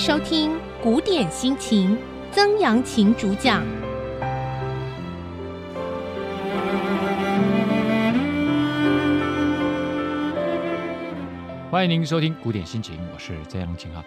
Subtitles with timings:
[0.00, 1.94] 收听古典心情，
[2.32, 3.62] 曾阳晴主讲。
[11.70, 14.02] 欢迎您收听古典心情，我是曾阳晴哈。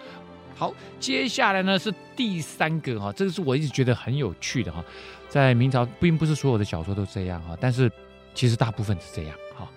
[0.56, 4.84] 好，接下来呢是第三个哈，这个是我一直觉得很有趣的哈。
[5.30, 7.92] 在明朝，并不是所有的小说都这样哈，但是
[8.34, 9.70] 其实大部分是这样哈，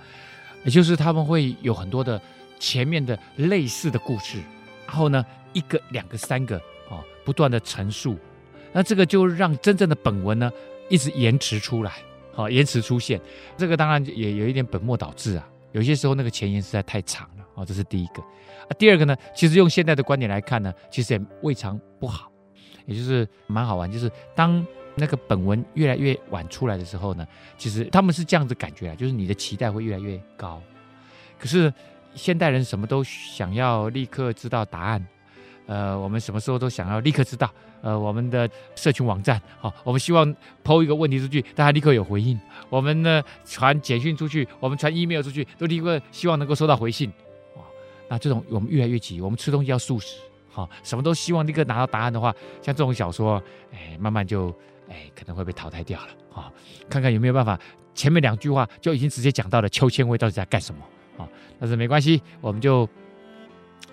[0.64, 2.19] 也就是他们会有很多的
[2.59, 4.41] 前面的类似的故事，
[4.86, 6.56] 然后呢一个、两个、三个
[6.88, 8.16] 啊，不断的陈述，
[8.72, 10.50] 那这个就让真正的本文呢
[10.88, 11.92] 一直延迟出来，
[12.32, 13.20] 好，延迟出现，
[13.56, 17.45] 这个当然也有一点本末倒置啊，有些时候那个前言实在太长了。
[17.54, 18.22] 哦，这是第一个
[18.68, 18.70] 啊。
[18.78, 22.30] 第二个呢，其实用现在的观点来看呢，其实也未尝不好，
[22.84, 23.90] 也就是蛮好玩。
[23.90, 24.62] 就是当
[24.95, 27.26] 那个本文越来越晚出来的时候呢，
[27.56, 30.62] 其实他们是这样子感觉啊，就是你的期待会越来越高。
[31.38, 31.73] 可是
[32.16, 35.07] 现代人什么都想要立刻知道答案，
[35.66, 37.49] 呃，我们什么时候都想要立刻知道。
[37.82, 42.37] 呃，我们的社群网站，好，我们希望抛一个问题出去，大家立刻有回应。
[42.68, 47.13] 我们呢传简讯出去，我们传 email 出去，都立刻希望能够收到回信。
[48.09, 50.18] 那这种我们越来越急，我们吃东西要速食，
[50.51, 53.40] 好，什么都希望立刻拿到答案的话，像这种小说，
[53.73, 54.49] 哎，慢慢就
[54.88, 56.52] 哎可能会被淘汰掉了，好，
[56.88, 57.57] 看看有没有办法，
[57.95, 60.80] 前面两句话就已经直接讲到了秋千位到底在干什么，
[61.59, 62.88] 但是没关系，我们就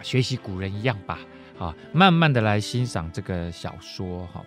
[0.02, 1.20] 学习古人一样吧，
[1.58, 4.44] 啊，慢慢的来欣赏这个小说，哈，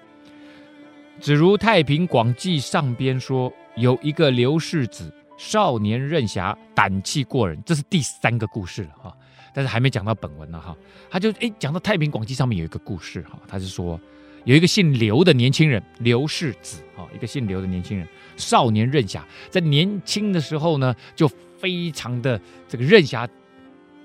[1.20, 9.17] 只如《太平广记》上边说，有一个刘氏子，少年任侠，胆气过人，这是第三个故事了，哈。
[9.55, 10.77] 但是还没讲到本文呢哈，
[11.09, 13.98] 他就哎讲到《太平广记》上面有一个故事哈，他是说
[14.44, 18.06] 有一个姓刘的年轻人刘氏子哈，一个姓刘的年轻人
[18.37, 21.27] 少年任侠，在年轻的时候呢就
[21.59, 23.29] 非常的这个任侠，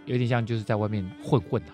[0.05, 1.73] 有点像就是在外面混混啊，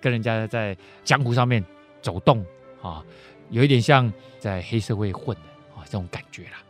[0.00, 1.64] 跟人家在江湖上面
[2.02, 2.44] 走动
[2.82, 3.04] 啊，
[3.50, 5.42] 有一点像在黑社会混的
[5.76, 6.62] 啊这种感觉啦，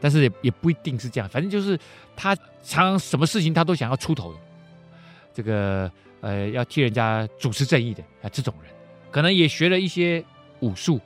[0.00, 1.78] 但是也也不一定是这样，反正就是
[2.16, 4.38] 他常常什么事情他都想要出头的。
[5.32, 5.90] 这个
[6.20, 8.72] 呃，要替人家主持正义的啊，这种人
[9.10, 10.22] 可能也学了一些
[10.58, 11.00] 武术，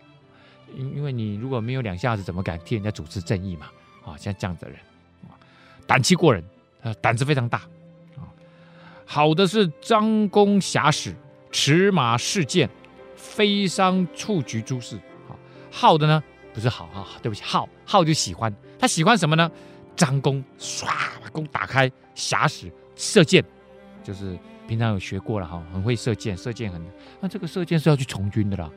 [0.74, 3.70] 因因为你如果没有两下子，怎么敢替人家主持正义嘛？
[4.04, 4.80] 啊，像这样子的人，
[5.28, 5.36] 啊，
[5.86, 6.42] 胆气过人，
[6.84, 7.58] 啊，胆子非常大，
[8.16, 8.28] 啊，
[9.04, 11.14] 好的是张弓遐矢，
[11.50, 12.68] 持马试箭，
[13.16, 14.96] 飞伤蹴鞠诸事。
[15.26, 15.38] 好，
[15.70, 16.22] 好的呢，
[16.52, 19.50] 不是好啊，对不起，好好就喜欢，他喜欢什么呢？
[19.96, 20.84] 张弓，唰，
[21.22, 23.42] 把弓打开，遐矢，射箭。
[24.02, 26.84] 就是平常有学过了哈，很会射箭，射箭很。
[27.20, 28.70] 那这个射箭是要去从军的啦。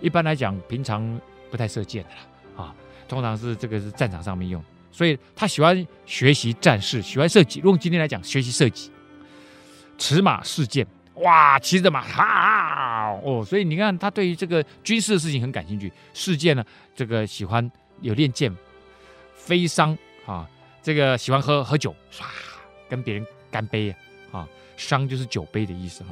[0.00, 2.74] 一般来讲，平常不太射箭的啦啊，
[3.06, 4.60] 通常是这个是战场上面用。
[4.92, 7.60] 所以他喜欢学习战事，喜欢射击。
[7.60, 8.90] 用今天来讲，学习射击。
[9.98, 15.92] 驰马试箭，哇，骑着马哈哦，所以你看他对于这个军事的事情很感兴趣。
[16.12, 16.64] 试箭呢，
[16.94, 17.68] 这个喜欢
[18.00, 18.54] 有练剑。
[19.34, 20.48] 飞觴啊，
[20.82, 22.22] 这个喜欢喝喝酒，唰，
[22.88, 23.92] 跟别人干杯
[24.30, 24.46] 啊。
[24.76, 26.10] 觴就是酒杯的意思哈，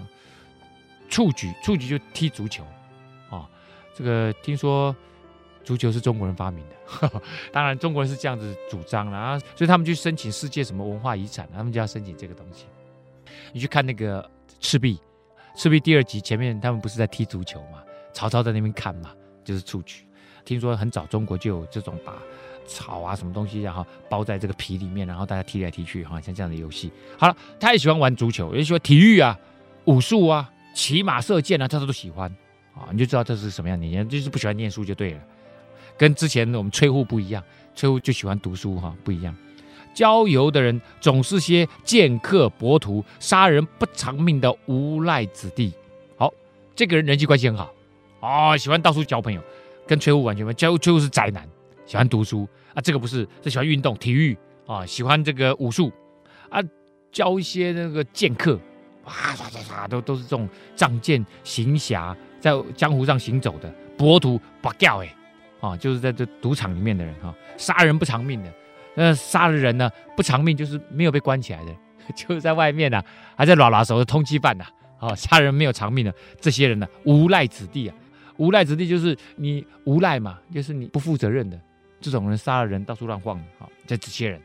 [1.08, 2.64] 蹴鞠，蹴鞠就踢足球，
[3.28, 3.48] 啊，
[3.94, 4.94] 这个听说
[5.62, 7.22] 足球是中国人发明的，呵呵，
[7.52, 12.66] 当然中国人是这样子主张的啊，所以他们去申请世界什么文化遗产，他们就要申请这个东西。
[13.52, 14.28] 你去看那个
[14.58, 14.98] 赤壁，
[15.54, 17.82] 赤壁第二集前面他们不是在踢足球嘛，
[18.12, 19.10] 曹操在那边看嘛，
[19.44, 20.04] 就是蹴鞠。
[20.44, 22.14] 听说很早中国就有这种把
[22.66, 26.90] 草啊什么东西，然后包在这个皮里面，然后大家踢来踢去，哈，像这样的游戏。
[27.18, 29.38] 好了，他也喜欢玩足球，也喜欢体育啊，
[29.84, 32.34] 武术啊，骑马射箭啊，他都喜欢
[32.74, 32.88] 啊。
[32.92, 35.20] 你就知道这是什么样的年轻人，就是不喜欢念书就对了。
[36.00, 37.44] 跟之前我们崔护不一样，
[37.74, 39.36] 崔护就喜欢读书哈，不一样。
[39.92, 45.70] 交游的人总是些剑客博徒，杀人不偿命的无赖子弟。
[46.16, 46.32] 好，
[46.74, 47.70] 这个人人际关系很好
[48.18, 49.42] 啊，喜欢到处交朋友，
[49.86, 50.78] 跟崔护完全不一样。
[50.78, 51.46] 崔护是宅男，
[51.84, 52.48] 喜欢读书。
[52.72, 54.34] 啊，这个不是，是喜欢运动、体育
[54.66, 55.92] 啊，喜欢这个武术
[56.48, 56.62] 啊，
[57.12, 58.58] 教一些那个剑客，
[59.04, 65.14] 哇，唰唰唰，都都是这种仗剑行侠，在江湖上行走的博徒，不教哎，
[65.60, 68.52] 啊，就是在这赌场里面的人哈，杀人不偿命的，
[68.94, 71.74] 那杀了人呢不偿命，就是没有被关起来的，
[72.16, 73.04] 就是在外面呢、啊，
[73.36, 74.64] 还在拉拉手的通缉犯呐，
[74.98, 77.94] 啊，杀人没有偿命的这些人呢，无赖子弟啊，
[78.38, 81.60] 无赖子弟就是你无赖嘛，就是你不负责任的。
[82.00, 84.40] 这种人杀了人到处乱晃的，啊，这这些人，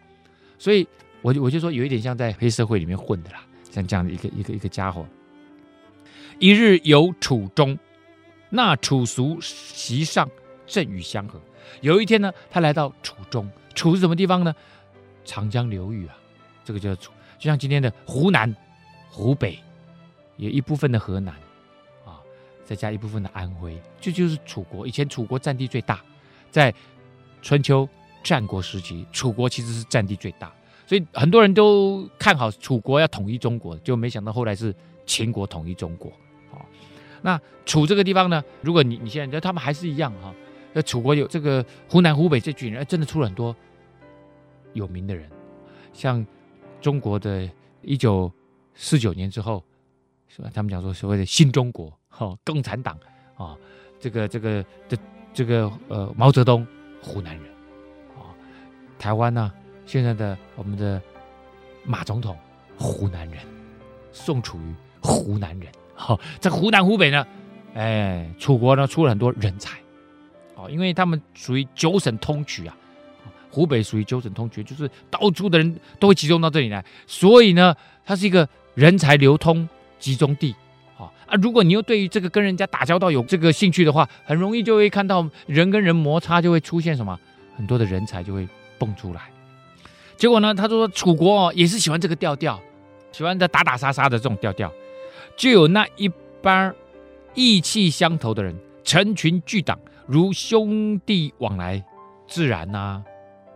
[0.59, 0.85] 所以
[1.21, 5.05] 我就我就说有一点像在黑社会里面混的啦，像这样的一个一个一个家伙。
[6.37, 7.79] 一日游楚中，
[8.49, 10.29] 那楚俗席上
[10.65, 11.39] 正与相合。
[11.81, 14.55] 有一天呢，他来到楚中，楚是什么地方呢？
[15.23, 16.15] 长江流域啊，
[16.63, 18.55] 这个叫楚，就像今天的湖南、
[19.09, 19.57] 湖北，
[20.37, 21.33] 有一部分的河南
[22.05, 22.21] 啊，
[22.63, 24.85] 再加一部分的安徽，这就，是楚国。
[24.85, 25.99] 以前楚国占地最大，
[26.51, 26.71] 在
[27.41, 27.89] 春秋
[28.23, 30.53] 战国时期，楚国其实是占地最大，
[30.85, 34.73] 所以很多人都看好楚国要统一中国，就没想到后来是
[35.07, 36.11] 秦国统一中国。
[36.51, 36.63] 好，
[37.23, 40.31] 那楚这个地方呢，如果你你现在觉得他们还是一样哈，
[40.75, 43.55] 那楚国有这个湖南、湖北这群人，真的出了很多
[44.73, 45.27] 有名的人，
[45.93, 46.23] 像
[46.81, 47.49] 中国的
[47.81, 48.29] 一九
[48.75, 49.63] 四九年之后。
[50.27, 50.49] 是吧？
[50.53, 52.93] 他们讲说所谓的新中国，哈、哦，共产党
[53.35, 53.57] 啊、哦，
[54.01, 54.97] 这个这个的
[55.33, 56.67] 这个呃，毛泽东
[57.01, 57.45] 湖南人
[58.09, 58.23] 啊、哦，
[58.99, 59.49] 台湾呢、
[59.85, 61.01] 现在的我们的
[61.85, 62.37] 马总统
[62.77, 63.39] 湖南人，
[64.11, 67.25] 宋楚瑜湖南人，哈、哦，这湖南湖北呢，
[67.75, 69.79] 哎，楚国呢出了很多人才，
[70.69, 72.75] 因为他们属于九省通衢啊，
[73.51, 77.75] 湖北属于九省通衢，就是到处的人都会集中到这里来，所以呢，
[78.05, 79.67] 它是一个人才流通。
[79.97, 80.53] 集中地，
[80.99, 81.33] 啊啊！
[81.41, 87.17] 如果你又对于这个跟人家打交道有这个兴趣的话，很容易就会看到人跟人摩擦，就会出现什么
[87.55, 88.47] 很多的人才就会
[88.77, 89.21] 蹦出来。
[90.15, 92.61] 结果呢，他说楚国也是喜欢这个调调，
[93.11, 94.71] 喜欢的打打杀杀的这种调调，
[95.35, 96.71] 就有那一帮
[97.33, 98.55] 意气相投的人，
[98.85, 99.77] 成群聚党，
[100.07, 101.83] 如兄弟往来，
[102.27, 103.03] 自然呐、啊。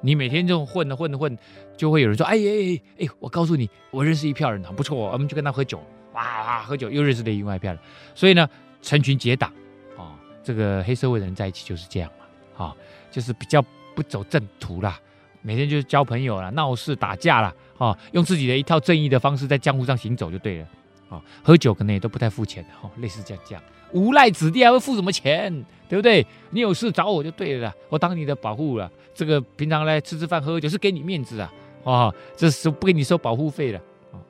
[0.01, 1.37] 你每天这种混着混着混，
[1.77, 5.81] 就会有人说：“哎哎哎哎，我告诉你，我认识一票人，很不错，我们就跟他喝酒。”
[6.13, 7.79] 哇哇喝酒又认识另外一票人，
[8.15, 8.49] 所以呢，
[8.81, 9.53] 成群结党
[9.95, 12.75] 啊，这个黑社会的人在一起就是这样嘛，啊，
[13.11, 13.63] 就是比较
[13.95, 14.99] 不走正途啦，
[15.41, 20.67] 每天就是交朋友啦，闹事打架啦，啊，用自己的一套正义的方式在江湖上行走就对了，
[21.09, 26.25] 啊，喝酒可能也都不太付钱，哈，类似这样这样，无赖子弟还会付什么钱，对不对？
[26.51, 31.53] 你有事找我就对了，我当你的保护了，这个平常来吃吃饭喝喝酒是给你面子啊，
[31.83, 33.81] 啊，这是不给你收保护费的。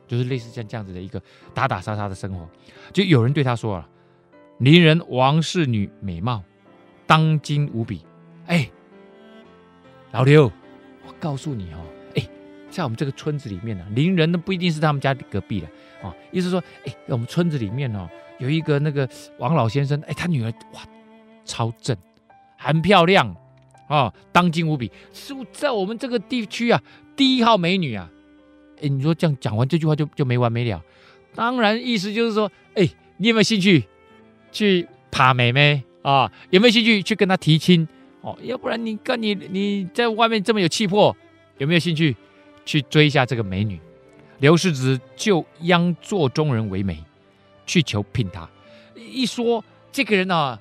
[0.08, 1.22] 就是类似像这样子的一个
[1.54, 2.50] 打打杀杀的生活，
[2.92, 3.88] 就有人对他说了
[4.58, 6.42] ：“邻人王氏女美貌，
[7.06, 8.02] 当今无比。”
[8.48, 8.68] 哎，
[10.12, 10.46] 老刘，
[11.06, 11.86] 我告诉你哦，
[12.16, 12.28] 哎，
[12.72, 15.68] 在我们这个村子里面呢，邻人呢不一定是他们家隔壁的
[16.02, 16.12] 啊。
[16.32, 18.10] 意思说，哎，我们村子里面哦，
[18.40, 19.08] 有一个那个
[19.38, 20.82] 王老先生，哎，他女儿哇，
[21.46, 21.96] 超正，
[22.58, 23.36] 很漂亮
[23.88, 26.82] 啊，当今无比，是在我们这个地区啊，
[27.16, 28.10] 第一号美女啊。
[28.82, 30.82] 哎，你说这样讲完这句话就就没完没了，
[31.36, 33.84] 当然意思就是说，哎，你有没有兴趣
[34.52, 36.32] 去爬妹妹啊？
[36.50, 37.86] 有没有兴趣去跟她提亲？
[38.22, 41.14] 哦，要不然你跟你你在外面这么有气魄，
[41.58, 42.16] 有没有兴趣
[42.66, 43.78] 去追一下这个美女？
[44.40, 47.04] 刘世子就央座中人为媒，
[47.70, 48.50] 去求聘他。
[48.96, 50.60] 一说这个人啊，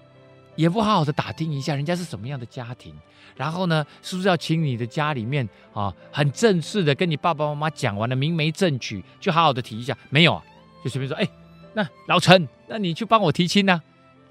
[0.56, 2.94] 也不好好的打听一下人家是什么样的家庭。
[3.34, 9.96] 然后呢，是不是要请你的家里面啊，很正式的跟你爸爸妈妈讲完了，明媒正娶，就好好的提一下？
[10.10, 10.42] 没有啊，
[10.84, 11.26] 就随便说，哎，
[11.72, 13.80] 那老陈，那你去帮我提亲呢、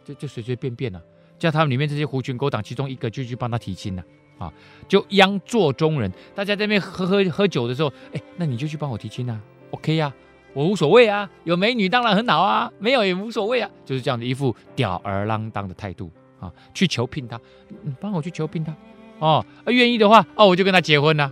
[0.03, 1.01] 就就随随便便了、啊，
[1.39, 4.03] 叫他们里面这些狐群狗党其中一个就去帮他提亲了
[4.37, 4.53] 啊，
[4.89, 9.39] 就央做中人，大家在那边喝喝喝酒的时候，哎，那你就去帮我提亲啊
[9.71, 10.15] ，OK 呀、啊，
[10.57, 16.09] 我无所谓啊，有美女当然很好啊，没有也无所谓啊，就是这样的一副吊儿郎当的态度
[16.39, 17.39] 啊，去求聘他，
[17.83, 18.75] 你帮我去求聘他。
[19.19, 21.31] 哦，愿意的话，哦，我就跟他结婚了。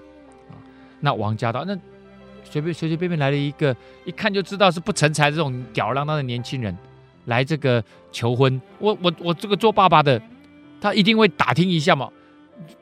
[1.00, 1.75] 那王家道那
[2.44, 6.77] 随便随随便便来了一个，一看就知道是不成才这种吊儿郎当的年轻人
[7.25, 8.62] 来这个求婚。
[8.77, 10.22] 我我我这个做爸爸的，
[10.79, 12.12] 他一定会打听一下嘛。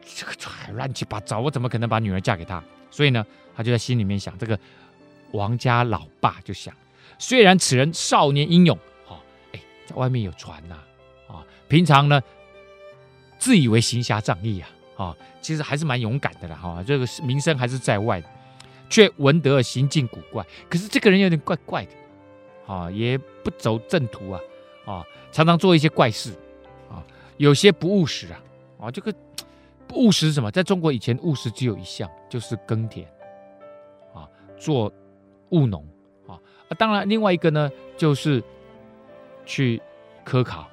[0.03, 0.33] 这个
[0.73, 2.61] 乱七八糟，我怎么可能把女儿嫁给他？
[2.91, 4.59] 所以呢，他就在心里面想，这个
[5.33, 6.73] 王家老爸就想，
[7.19, 8.75] 虽然此人少年英勇，
[9.05, 9.19] 哈、哦，
[9.51, 10.75] 哎，在外面有传呐，
[11.27, 12.19] 啊、哦，平常呢
[13.37, 14.69] 自以为行侠仗义啊。
[14.95, 18.29] 啊，其实还是蛮勇敢的啦，哈，这个名声还是在外的，
[18.91, 20.45] 却闻得行径古怪。
[20.69, 24.39] 可是这个人有点怪怪的，啊，也不走正途啊，
[24.85, 26.31] 啊，常常做一些怪事，
[26.91, 27.03] 啊，
[27.37, 28.39] 有些不务实啊，
[28.81, 29.11] 啊，这个
[29.95, 30.51] 务实什么？
[30.51, 33.03] 在中国以前，务实只有一项，就是耕田，
[34.13, 34.93] 啊，做
[35.53, 35.87] 务农，
[36.27, 36.37] 啊，
[36.77, 38.43] 当然另外一个呢，就是
[39.45, 39.81] 去
[40.25, 40.67] 科考，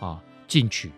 [0.00, 0.90] 啊，进取，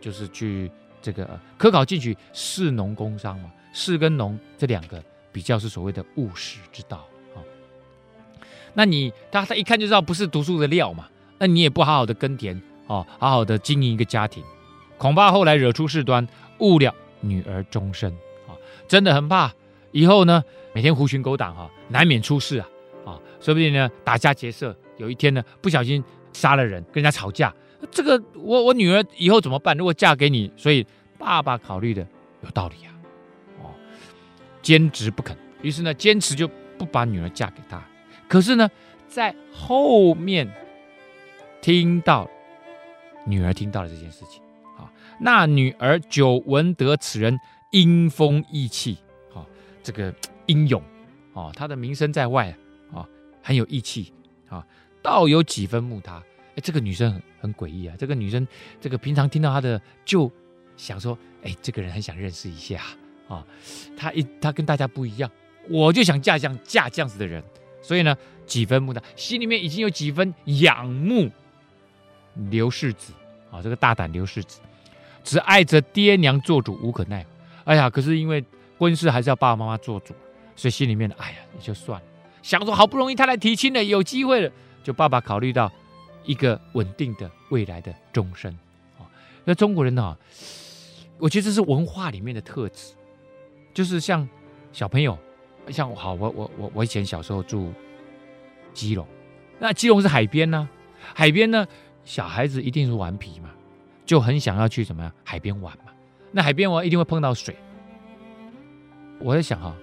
[0.00, 0.70] 就是去。
[1.02, 5.00] 这个科考进取士农工商嘛，士跟农这两个
[5.30, 7.38] 比较是所谓的务实之道啊。
[8.74, 14.42] 那你他他一看就知道不是读书的料嘛，那你也不好好的耕田哦，好好的经营一个家庭，
[14.98, 16.26] 恐怕后来惹出事端，
[16.58, 18.10] 误了女儿终身
[18.48, 18.58] 啊！
[18.88, 19.52] 真的很怕
[19.92, 22.66] 以后呢，每天狐群狗党哈，难免出事啊
[23.06, 23.18] 啊！
[23.40, 27.54] 说不定呢打家劫舍，有一天呢不小心杀了人，跟人家吵架。
[27.90, 29.76] 这个我我女儿以后怎么办？
[29.76, 30.84] 如果嫁给你，所以
[31.16, 32.06] 爸爸考虑的
[32.42, 32.90] 有道理啊，
[33.62, 33.70] 哦，
[34.60, 37.82] 坚持不肯，于是呢，坚持就不把女儿嫁给他。
[38.28, 38.68] 可是呢，
[39.06, 40.50] 在后面
[41.60, 42.28] 听到
[43.24, 44.42] 女儿听到了这件事情。
[44.76, 47.38] 啊，那女儿久闻得此人
[47.70, 48.98] 英风义气，
[49.34, 49.46] 啊，
[49.82, 50.12] 这个
[50.46, 50.82] 英勇，
[51.34, 52.54] 啊，他的名声在外，
[53.46, 54.12] 很有义气，
[54.48, 54.66] 啊，
[55.00, 56.16] 倒有几分慕他。
[56.56, 58.44] 哎，这个女生很很诡异啊，这个女生，
[58.80, 60.28] 这个平常听到他的就
[60.76, 62.82] 想说，哎，这个人很想认识一下，
[63.28, 63.46] 啊，
[63.96, 65.30] 他一他跟大家不一样，
[65.68, 67.40] 我就想嫁这样嫁这样子的人。
[67.80, 71.30] 所以呢，几分慕他，心里面已经有几分仰慕
[72.50, 73.12] 刘世子
[73.52, 74.58] 啊，这个大胆刘世子，
[75.22, 77.28] 只爱着爹娘做主，无可奈何。
[77.66, 78.44] 哎呀，可是因为
[78.76, 80.12] 婚事还是要爸爸妈妈做主，
[80.56, 82.06] 所以心里面哎呀也就算了。
[82.46, 84.48] 想说好不容易他来提亲了，有机会了，
[84.84, 85.68] 就爸爸考虑到
[86.24, 88.56] 一个稳定的未来的终身
[88.96, 89.02] 啊。
[89.44, 90.16] 那中国人呢，
[91.18, 92.92] 我觉得这是文化里面的特质，
[93.74, 94.28] 就是像
[94.72, 95.18] 小朋友。
[95.70, 97.72] 像好，我我我我以前小时候住
[98.72, 99.04] 基隆，
[99.58, 100.68] 那基隆是海边呢，
[101.12, 101.66] 海边呢，
[102.04, 103.50] 小孩子一定是顽皮嘛，
[104.04, 105.92] 就很想要去怎么样海边玩嘛。
[106.30, 107.56] 那海边玩一定会碰到水。
[109.18, 109.74] 我在想哈，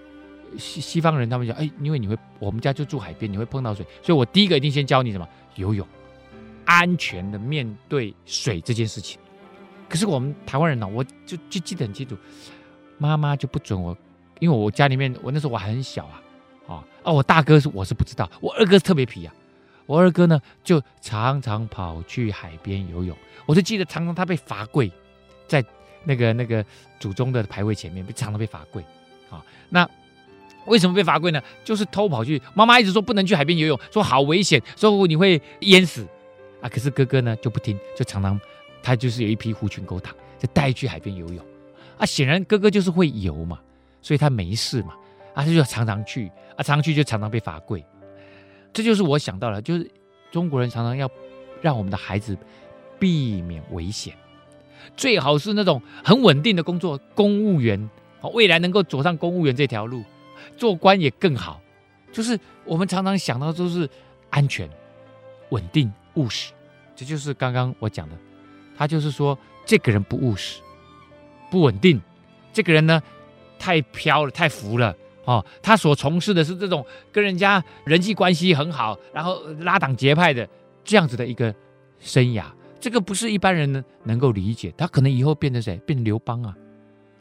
[0.57, 5.87] 西西方人他们讲，哎，因为你会，我们家就住海边，你会碰到水，所以我第一个一定先教你什么游泳，
[6.65, 9.19] 安全的面对水这件事情。
[9.89, 12.17] 可是我们台湾人呢，我就就记得很清楚，
[12.97, 13.95] 妈妈就不准我。
[14.39, 16.21] 因为我家里面，我那时候我还很小啊，
[16.67, 17.11] 啊啊！
[17.13, 19.33] 我大哥是我是不知道，我二哥特别皮啊。
[19.85, 23.15] 我二哥呢，就常常跑去海边游泳。
[23.45, 24.91] 我就记得常常他被罚跪，
[25.47, 25.63] 在
[26.03, 26.65] 那个那个
[26.99, 28.83] 祖宗的牌位前面，被常常被罚跪。
[29.29, 29.89] 啊，那
[30.65, 31.41] 为什么被罚跪呢？
[31.63, 36.07] 就是偷跑去，妈妈一直说不能去海边游泳，说好危险，说你会淹死
[36.61, 36.69] 啊。
[36.69, 38.39] 可是哥哥呢就不听，就常常
[38.81, 41.45] 他就是有一批狐群狗党，就带去海边游泳。
[41.97, 43.59] 啊，显然哥哥就是会游嘛。
[44.05, 44.95] 所以他没事嘛，
[45.33, 46.27] 啊，他就常常去，
[46.57, 47.81] 啊，常常去就常常被罚跪，
[48.73, 49.89] 这就是我想到了，就是
[50.29, 51.09] 中国人常常要
[51.61, 52.37] 让我们的孩子
[52.99, 54.13] 避免危险，
[54.97, 57.89] 最好是那种很稳定的工作，公务员，
[58.33, 60.03] 未来能够走上公务员这条路，
[60.57, 61.61] 做官也更好，
[62.11, 63.89] 就是我们常常想到都是
[64.29, 64.69] 安全、
[65.49, 66.51] 稳定、务实，
[66.95, 68.15] 这就是刚刚我讲的，
[68.77, 70.61] 他就是说这个人不务实、
[71.51, 72.01] 不稳定，
[72.51, 73.01] 这个人呢。
[73.59, 75.45] 太飘了，太浮了哦！
[75.61, 80.45] 他所从事的是这种跟人家人际关系很好，然后拉党结派的
[80.83, 81.55] 这样子的一个
[81.97, 82.43] 生涯，
[82.81, 84.73] 这个不是一般人能能够理解。
[84.75, 85.77] 他可能以后变成谁？
[85.85, 86.53] 变成刘邦啊，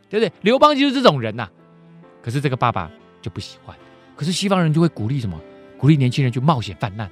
[0.09, 0.33] 对不对？
[0.41, 1.49] 刘邦就是这种人呐、
[2.21, 2.91] 可是这个爸爸
[3.23, 3.75] 就不喜欢。
[4.14, 5.41] 可是西方人就会鼓励什么？
[5.79, 7.11] 鼓励年轻人去冒险犯难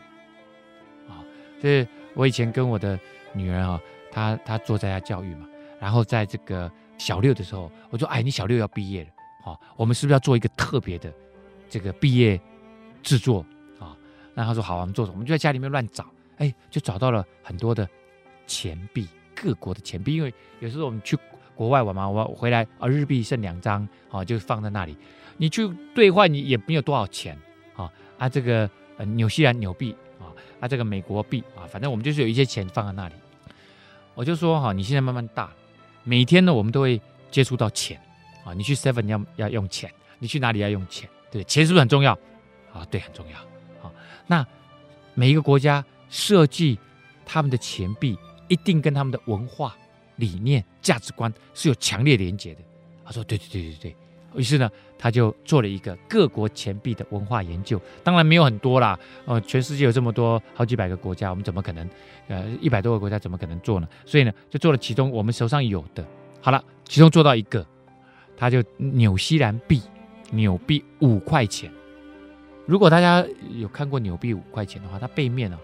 [1.08, 1.24] 啊！
[1.60, 2.96] 所以我以前跟我的
[3.32, 3.80] 女儿啊，
[4.12, 5.48] 她她做在家教育嘛，
[5.80, 9.08] 然后在这个小六的时候，我说：“哎，你小六要毕业了。”
[9.42, 11.12] 好，我们是不是要做一个特别的
[11.68, 12.40] 这个毕业
[13.02, 13.44] 制作
[13.78, 13.96] 啊？
[14.34, 15.14] 那他说好，我们做什么？
[15.14, 16.04] 我们就在家里面乱找，
[16.36, 17.88] 哎，就找到了很多的
[18.46, 20.14] 钱币，各国的钱币。
[20.14, 21.18] 因为有时候我们去
[21.56, 24.96] 国外玩嘛，我回来啊，日币剩两张，啊，就放在那里。
[25.40, 27.34] 你去兑换，你也没有多少钱
[27.74, 27.90] 啊。
[28.18, 28.68] 啊，这个
[28.98, 30.28] 呃，纽西兰纽币啊，
[30.60, 33.14] 啊，这个美国币啊，反正我们就是有一些钱放在那里。
[34.14, 35.50] 我就说哈，你现在慢慢大，
[36.04, 37.98] 每天呢，我们都会接触到钱。
[38.44, 41.08] 啊，你去 Seven 要要用钱，你去哪里要用钱？
[41.30, 42.12] 对，钱是不是很重要？
[42.74, 43.38] 啊，对，很重要。
[43.80, 43.90] 好，
[44.26, 44.46] 那
[45.14, 46.78] 每一个国家设计
[47.24, 48.18] 他们的钱币，
[48.48, 49.74] 一定跟他们的文化
[50.16, 52.60] 理念、价值观是有强烈连结的。
[53.06, 53.96] 他说：对对对对对。
[54.34, 57.80] 于是呢，他就做了一个各国钱币的文化研究。
[58.04, 61.88] 当然没有很多啦，呃，全世界有这么多好几百个国家，我们怎么可能？
[62.28, 63.88] 呃，一百多个国家怎么可能做呢？
[64.06, 66.06] 所以呢，就做了其中我们手上有的。
[66.40, 67.66] 好了，其中做到一个。
[68.36, 69.82] 他就纽西兰币，
[70.30, 71.70] 纽币五块钱。
[72.64, 75.58] 如果大家有看过纽币五块钱的话，它背面呢、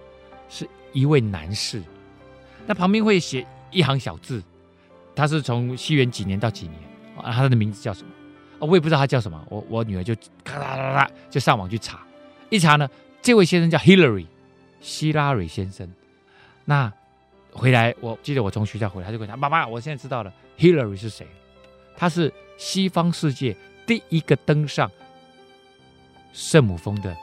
[0.51, 1.83] 是一位男士，
[2.67, 4.43] 那旁边会写一行小字，
[5.15, 6.79] 他是从西元几年到几年
[7.17, 7.33] 啊？
[7.33, 8.11] 他的名字叫什么？
[8.59, 9.45] 我也不知道他叫什么。
[9.49, 12.07] 我我女儿就咔啦啦啦就上网去查，
[12.51, 12.89] 一查呢，
[13.23, 14.27] 这位先生叫 Hillary，
[14.81, 15.89] 希拉蕊先生。
[16.65, 16.93] 那
[17.53, 21.27] 回来，我记得我从学校回来，他就跟他妈妈，我现在知道了，Hillary 是谁？
[21.97, 22.33] 他是。
[22.59, 23.55] 西方世界
[23.87, 24.91] 第一个登上
[26.33, 27.15] 圣母峰的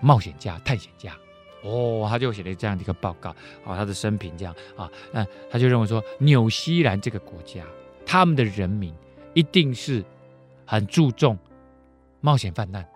[0.00, 1.16] 冒险家、探险家，
[1.62, 3.30] 哦，他就写了这样的一个报告，
[3.64, 7.64] 哦，他的生平这样啊，那他就认为说，纽西兰这个国家，
[8.06, 8.94] 他们的人民
[9.34, 10.04] 一定是
[10.66, 11.38] 很注重
[12.20, 12.86] 冒险犯难、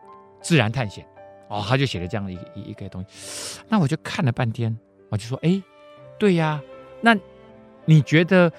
[0.42, 1.06] 自然探险，
[1.48, 3.60] 哦，他就写了这样的一个一个东西。
[3.68, 4.76] 那我就看了半天，
[5.08, 5.62] 我就说，哎，
[6.18, 6.60] 对呀，
[7.00, 7.16] 那
[7.84, 8.52] 你觉得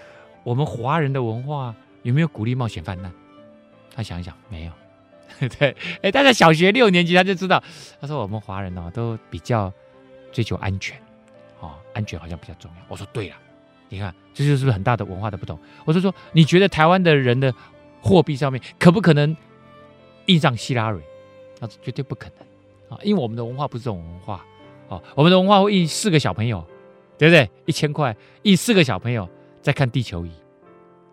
[0.44, 1.76] 我们华人的文化？
[2.04, 3.14] 有没有鼓励冒险犯难？
[3.96, 4.72] 他想一想，没有。
[5.60, 7.64] 对，哎，他在小学六年级他就知道，
[8.00, 9.72] 他说我们华人哦都比较
[10.32, 10.98] 追求安全，
[11.60, 12.78] 哦，安全好像比较重要。
[12.88, 13.36] 我说对了，
[13.88, 15.60] 你看，这就是不是很大的文化的不同？
[15.86, 17.54] 我就说，你觉得台湾的人的
[18.02, 19.36] 货币上面可不可能
[20.26, 21.02] 印上希拉蕊？
[21.60, 24.44] 那是绝对不可能啊，因为我们的文化不是这种文化
[24.90, 26.66] 啊，我们的文化会印四个小朋友，
[27.18, 27.50] 对不对？
[27.66, 29.30] 一千块印四个小朋友
[29.62, 30.32] 在看地球仪，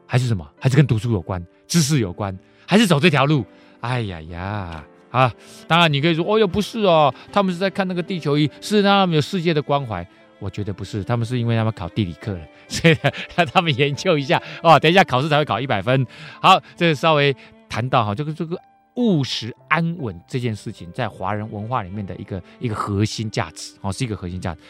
[0.06, 0.50] 还是什么？
[0.58, 2.36] 还是跟读书有关、知识有关？
[2.66, 3.44] 还是走这条路？
[3.80, 4.84] 哎呀呀！
[5.10, 5.32] 啊，
[5.66, 10.06] 当然你可以说，哦哟，不是哦，他们是在看那个地球仪，是让他们有世界的关怀。
[10.38, 12.96] 我觉得不是，他们是因为他们考地理课了， 所以
[13.34, 14.78] 让他们研究一下哦。
[14.78, 16.06] 等一下考试才会考一百分。
[16.40, 17.34] 好，这个稍微
[17.68, 18.58] 谈到哈，这个这个
[18.94, 24.60] 务实安稳这件事情，在华人文化里面的一个一个核心价值哦，是一个核心价值。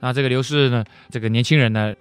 [0.00, 1.94] 那这个刘氏呢，这个年轻人呢，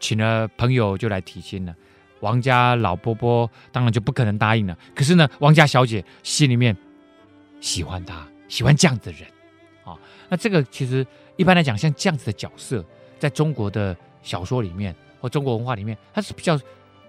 [0.00, 1.74] 请了朋友就来提亲了。
[2.20, 4.76] 王家老伯伯当然就不可能答应了。
[4.94, 6.76] 可是呢，王家小姐心里面。
[7.60, 9.20] 喜欢他，喜欢这样的人，
[9.84, 9.98] 啊，
[10.28, 12.84] 那这个其实一般来讲，像这样子的角色，
[13.18, 16.58] 在中国的小说里面或中国文化里面，它是比较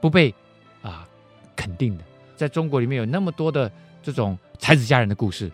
[0.02, 0.34] 不被
[0.82, 1.08] 啊
[1.56, 2.04] 肯定的。
[2.36, 5.52] 在中国里面有那么多的这种才子佳人的故事，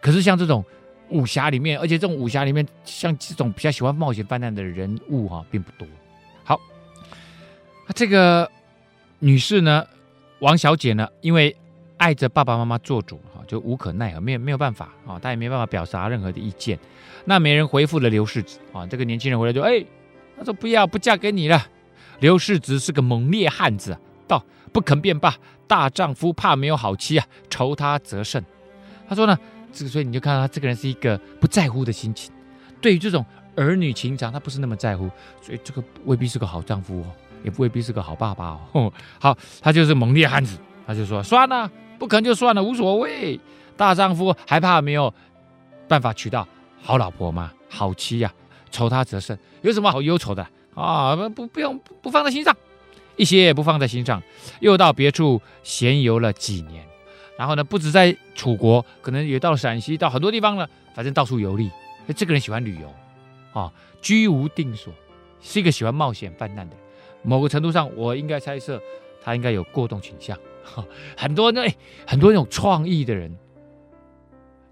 [0.00, 0.62] 可是像这种
[1.08, 5.88] 武侠里面，而且这种武侠里面像这种比较喜欢冒险犯难的人物哈、并不多。
[6.44, 6.60] 好，
[7.86, 8.48] 那这个
[9.18, 9.84] 女士呢，
[10.40, 11.56] 王小姐呢，因为
[11.96, 13.39] 爱着爸爸妈妈做主哈。
[13.50, 16.78] 就无可奈何，没有没有办法啊，他也没办法表达任何的意见。
[17.24, 19.84] 那没人回复了刘世子啊，这个年轻人回来就哎，
[20.38, 21.66] 他说不要不嫁给你了。
[22.20, 24.40] 刘世子是个猛烈汉子，道
[24.70, 25.34] 不肯便罢，
[25.66, 28.40] 大丈夫怕没有好妻啊，愁他则甚。
[29.08, 29.36] 他说呢，
[29.72, 32.32] 这个所以你就看到他这个人是一个不在乎的心情，
[32.80, 33.26] 对于这种
[33.56, 35.10] 儿女情长，他不是那么在乎，
[35.42, 37.06] 所以这个未必是个好丈夫哦，
[37.42, 38.92] 也不未必是个好爸爸哦。
[39.18, 41.68] 好，他就是猛烈汉子，他就说算了。
[42.00, 43.38] 不肯就算了，无所谓。
[43.76, 45.12] 大丈夫还怕没有
[45.86, 46.48] 办法娶到
[46.82, 47.52] 好老婆吗？
[47.68, 49.38] 好妻呀、啊，愁他则甚。
[49.60, 51.14] 有什么好忧愁的啊？
[51.28, 52.56] 不不用不放在心上，
[53.16, 54.22] 一些也不放在心上。
[54.60, 56.82] 又到别处闲游了几年，
[57.36, 61.70] 然后呢，不止在楚国，可能也到了陕西，到很多地方了，反正到处游历。
[62.16, 62.92] 这个人喜欢旅游
[63.52, 64.90] 啊，居无定所，
[65.42, 66.76] 是一个喜欢冒险犯难的。
[67.22, 68.80] 某个程度上，我应该猜测
[69.22, 70.36] 他应该有过动倾向。
[71.16, 71.72] 很多那
[72.06, 73.34] 很多那种创意的人，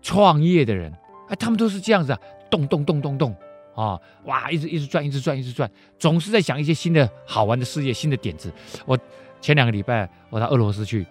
[0.02, 0.92] 创业的人，
[1.28, 2.18] 哎，他们都是这样子啊，
[2.50, 3.36] 动动动动动
[3.74, 8.52] 啊，哇，一直一直转，一直转，一直转，总是在想一些新的好玩的事业、新的点子。
[8.86, 8.98] 我
[9.40, 11.06] 前两个礼拜我到俄罗斯去，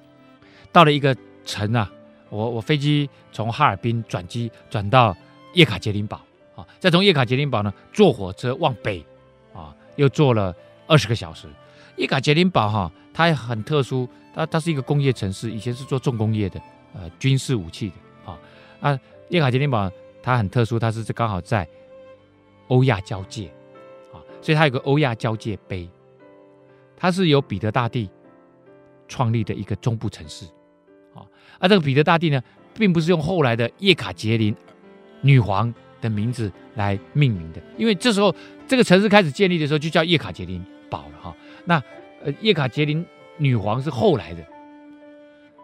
[0.71, 1.91] 到了一个城啊，
[2.29, 5.15] 我我飞机从哈尔滨转机转到
[5.53, 6.21] 叶卡捷琳堡
[6.55, 9.05] 啊，再从叶卡捷琳堡呢坐火车往北
[9.53, 10.55] 啊，又坐了
[10.87, 11.47] 二十个小时。
[11.97, 14.07] 叶卡捷琳堡哈，它也很特殊。
[14.33, 16.61] 它它是一个工业城市，以前是做重工业的，
[16.93, 18.39] 呃，军事武器的啊。
[18.79, 21.67] 啊，叶卡捷琳堡它很特殊，它是刚好在
[22.67, 23.47] 欧亚交界
[24.13, 25.89] 啊，所以它有个欧亚交界碑。
[26.95, 28.09] 它是由彼得大帝
[29.07, 30.45] 创立的一个中部城市
[31.15, 31.25] 啊。
[31.59, 32.41] 啊，这个彼得大帝呢，
[32.75, 34.55] 并不是用后来的叶卡捷琳
[35.21, 38.33] 女皇的名字来命名的，因为这时候
[38.67, 41.35] 这个城市开始建立的时候就叫叶卡捷琳堡了哈。
[41.67, 41.75] 那
[42.23, 43.05] 呃，叶卡捷琳。
[43.39, 44.43] 女皇是后来的，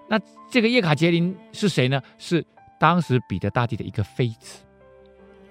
[0.08, 2.00] 那这个叶卡捷琳是谁呢？
[2.20, 2.46] 是
[2.80, 4.60] 当时彼得大帝的一个妃子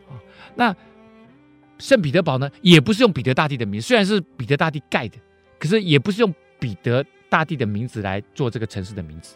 [0.09, 0.15] 啊。
[0.55, 0.73] 那
[1.81, 5.19] 圣彼得堡呢，也不是用彼得大帝的名字，虽然是彼得大帝盖的，
[5.59, 9.35] 可是也不是用彼得大帝的名字来做这个城市的名字。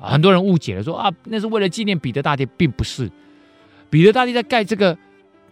[0.00, 3.08] 很多人误解了，说啊，那是为了纪念彼得大帝，并不是。
[3.88, 4.98] 彼得大帝在盖这个，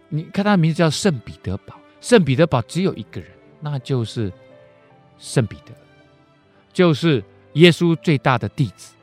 [0.09, 3.29] 你看他的名字叫圣彼得堡，圣彼得堡只有一个人，
[3.61, 4.29] 那就是
[5.17, 5.73] 圣彼得。
[6.73, 7.23] 就是
[7.53, 8.93] 耶稣最大的弟子，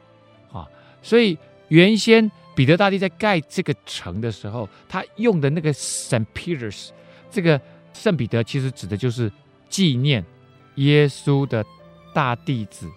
[0.52, 0.68] 啊，
[1.02, 6.90] 所以原先彼得大帝在盖这个城的时候，他用的那个 Saint Peter's
[7.30, 7.58] 这个
[7.94, 9.32] 圣彼得，其实指的就是
[9.70, 10.22] 纪念
[10.74, 11.64] 耶稣的
[12.12, 12.90] 大弟子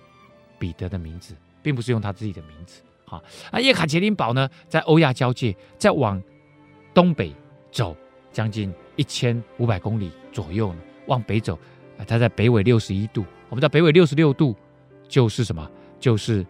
[0.60, 2.82] 彼得的名字，并不是用他自己的名字。
[3.06, 3.24] 啊，
[3.54, 6.22] 那叶卡捷琳堡呢，在欧亚交界，再往
[6.94, 7.34] 东北
[7.72, 7.96] 走
[8.34, 11.58] 将近一千五百公里左右呢，往北走，
[11.98, 14.56] 啊，它在北纬六十一度，我们在北纬六十六度。
[15.08, 15.70] 就是什么？
[16.00, 16.44] 就是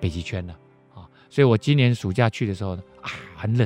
[0.00, 0.58] 北极圈了
[0.92, 1.06] 啊！
[1.30, 3.64] 所以我今年暑假去的时候呢，啊，很冷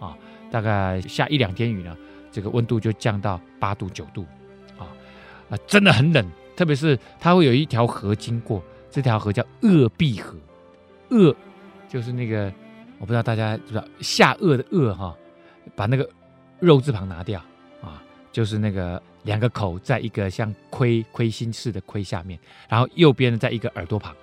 [0.00, 0.16] 啊，
[0.50, 1.94] 大概下一两天雨呢，
[2.32, 4.24] 这个温度就降到八度九度
[4.78, 4.88] 啊
[5.50, 6.26] 啊，真的很冷。
[6.56, 10.38] 特别是它会有一条河经过，这条河叫鄂毕河，
[11.10, 11.36] 鄂
[11.86, 12.50] 就是那个
[12.98, 15.14] 我不知道大家知道下鄂的鄂哈，
[15.74, 16.08] 把那个
[16.60, 17.38] 肉字旁拿掉
[17.82, 18.02] 啊，
[18.32, 19.00] 就是那个。
[19.26, 24.14] 两个口在一个像盔盔心似的盔下面，然后右边呢在一个耳朵旁，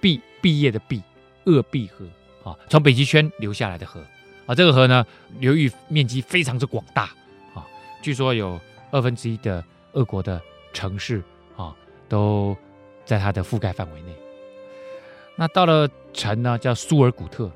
[0.00, 1.02] 毕毕业的毕，
[1.44, 2.04] 鄂毕河
[2.42, 4.00] 啊，从北极圈流下来的河
[4.46, 5.06] 啊，这个河呢
[5.38, 7.04] 流域面积非常之广大
[7.54, 7.64] 啊，
[8.00, 8.58] 据说有
[8.90, 10.40] 二分之一的俄国的
[10.72, 11.22] 城市
[11.54, 11.76] 啊，
[12.08, 12.56] 都
[13.04, 14.14] 在它的覆盖范围内。
[15.36, 17.46] 那到了城呢，叫苏尔古特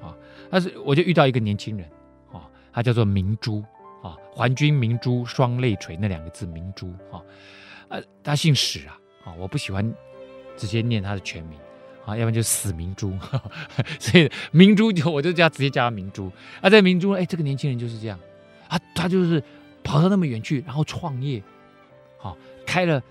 [0.00, 0.14] 啊，
[0.48, 1.84] 但是我就遇到一个年轻人
[2.32, 3.64] 啊，他叫做明珠
[4.02, 7.20] 啊，还君明珠双泪垂那两个字，明珠啊，
[7.88, 9.94] 呃，他姓史啊，啊，我不喜欢
[10.56, 11.58] 直接念他的全名
[12.04, 13.12] 啊，要不然就死明珠，
[13.98, 16.30] 所以明珠就我就叫直接叫他明珠。
[16.60, 18.18] 啊，这明珠，哎，这个年轻人就是这样，
[18.68, 19.42] 啊，他就是
[19.82, 21.42] 跑到那么远去，然后创业，
[22.18, 23.02] 好，开了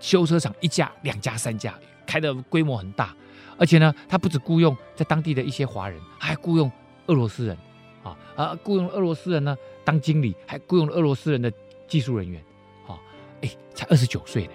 [0.00, 1.74] 修车厂一家、两家、三家，
[2.06, 3.14] 开的规模很大。
[3.58, 6.70] 而且呢，他不止雇佣在当地的一些华人，还雇佣
[7.06, 7.56] 俄罗斯人，
[8.02, 11.50] 啊啊，雇佣俄罗斯人呢当经理，还雇佣了俄罗斯人的
[11.86, 12.42] 技术人员，
[12.86, 12.98] 啊，
[13.40, 14.52] 哎，才二十九岁呢，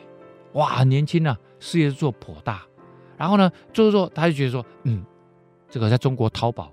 [0.54, 2.62] 哇，很年轻啊，事业做颇大。
[3.18, 5.04] 然后呢，做做做，他就觉得说，嗯，
[5.70, 6.72] 这个在中国淘宝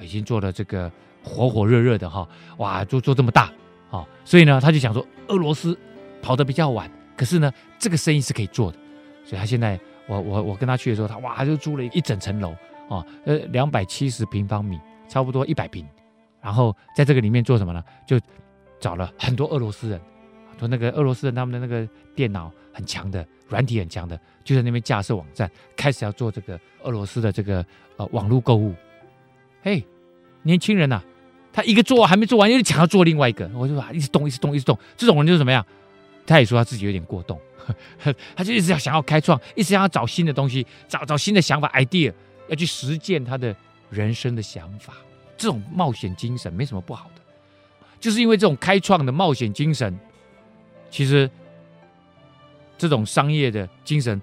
[0.00, 0.90] 已经做的这个
[1.22, 3.52] 火火热热的哈，哇，做做这么大，
[3.90, 5.78] 啊，所以呢，他就想说，俄罗斯
[6.22, 8.78] 跑得比较晚，可是呢，这个生意是可以做的，
[9.24, 9.78] 所以他现在。
[10.10, 12.56] 我我我跟他去的时候，他哇就租了一整层楼。
[12.88, 15.86] 啊，呃两百七十平方米，差不多一百平，
[16.40, 17.82] 然后在这个里面做什么呢？
[18.06, 18.18] 就
[18.80, 20.00] 找了很多俄罗斯人，
[20.58, 27.64] 说那个俄罗斯人他们的那个电脑很强的，软体很强的，就在那边架设网站，开始要做这个俄罗斯的这个
[27.96, 28.74] 呃网络购物。
[29.62, 29.84] 嘿，
[30.42, 31.02] 年轻人呐、
[31.52, 35.64] 他一个做还没做完，又抢要做另外一个，我就说一直动，一直动，一直动，这种人就是怎么样？
[36.26, 37.38] 他也说他自己有点过动。
[38.34, 42.10] 他就一直要想要开创，一直想要找新的东西，找找新的想法 idea，
[42.48, 43.54] 要去实践他的
[43.90, 44.94] 人生的想法。
[45.38, 47.22] 这种冒险精神没什么不好的，
[47.98, 49.98] 就是因为这种开创的冒险精神，
[50.90, 51.30] 其实
[52.76, 54.20] 这种商业的精神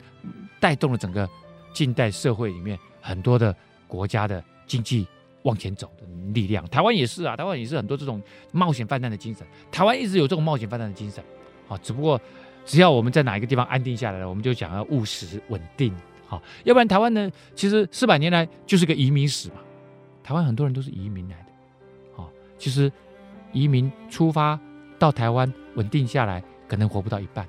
[0.60, 1.28] 带动了整个
[1.74, 3.56] 近代社会里面很多的
[3.88, 5.08] 国家的经济
[5.42, 6.68] 往前走的力量。
[6.70, 9.48] 台湾也是啊，台湾也是很多这种冒险犯难的精神。
[9.72, 11.24] 台湾一直有这种冒险犯难的精神
[11.68, 12.22] 啊，只不过。
[12.68, 19.58] 只要我们在哪一个地方安定下来了，我们就想要务实稳定，好，要不然台湾呢，其实四百年来就是个移民史嘛。
[20.26, 21.46] 台湾很多人都是移民来的，
[22.16, 22.92] 好，其实
[23.54, 24.60] 移民出发
[24.98, 27.48] 到台湾稳定下来，可能活不到一半，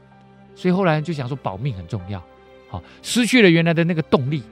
[0.55, 2.23] 所以后来就想说保命很重要，
[2.69, 4.43] 好，失去了原来的那个动力，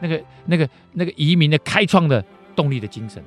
[0.00, 2.20] 那个那个那个移民的开创的
[2.56, 3.22] 动力的精神，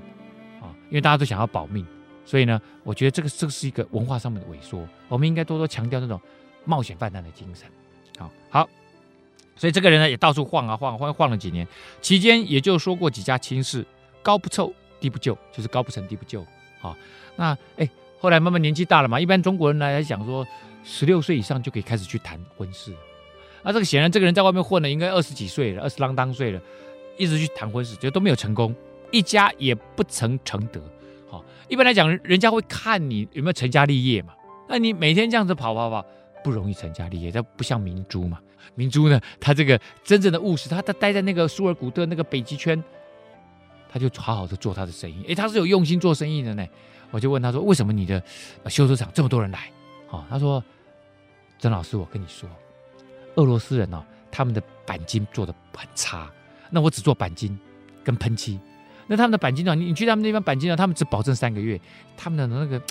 [0.61, 1.85] 啊，因为大家都想要保命，
[2.25, 6.19] 所以呢，我觉得这个这个是一个文化上面的萎缩，我们应该多多强调那种。
[6.65, 7.67] 冒险犯难的精神，
[8.17, 8.69] 好好，
[9.53, 11.67] 所以这个人呢也到处晃啊晃，晃晃了几年，
[11.99, 13.85] 期间也就说过几家亲事，
[14.23, 16.43] 高不凑，低不就，就是高不成低不就，
[16.79, 16.95] 好，
[17.35, 17.87] 那哎，
[18.19, 20.43] 后来慢慢年纪大了嘛，一般中国人来讲说，
[20.83, 22.91] 十六岁以上就可以开始去谈婚事，
[23.61, 26.61] 那这个显然这个人在外面混了，应该二十几岁了，二十啷当岁了，
[27.17, 28.73] 一直去谈婚事，觉得都没有成功，
[29.11, 30.81] 一家也不曾成德，
[31.29, 34.33] 好，一般来讲，人家会看你有没有成家立业嘛，
[34.67, 36.05] 那你每天这样子跑跑跑。
[36.43, 38.37] 不容易成家立业，他不像明珠嘛。
[38.75, 42.83] 明珠呢，他这个真正的务实，他他待在那个苏尔古特那个北极圈，
[43.93, 45.23] 他就好好的做他的生意。
[45.27, 46.65] 诶，他是有用心做生意的呢。
[47.11, 48.21] 我就问他说：“为什么你的
[48.67, 49.71] 修车厂这么多人来？”
[50.09, 50.61] 哦，他说
[51.59, 52.49] ：“曾老师，我跟你说，
[53.35, 56.27] 俄罗斯人哦，他们的钣金做的很差。
[56.71, 57.57] 那我只做钣金
[58.03, 58.59] 跟喷漆。
[59.05, 59.75] 那他们的钣金呢？
[59.75, 60.75] 你你去他们那边钣金呢？
[60.75, 61.79] 他们只保证三个月。
[62.17, 62.81] 他们的那个。”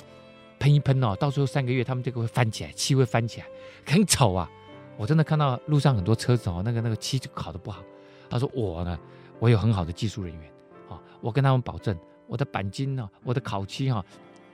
[0.61, 3.47] 喷一喷哦，到时候三个月他们这个会翻起来，漆会翻起来，
[3.85, 4.49] 很丑啊！
[4.97, 7.83] 我真的看到路上很多车子哦，那个那个漆就烤的不好。
[8.31, 8.97] 他说我呢，
[9.41, 10.53] 我有很好的技术人员，
[11.23, 14.05] 我跟他们保证，我的钣金呢，我的烤漆哈，